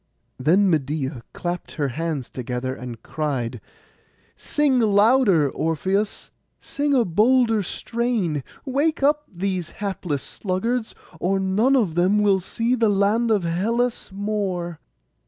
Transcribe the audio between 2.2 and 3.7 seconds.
together, and cried,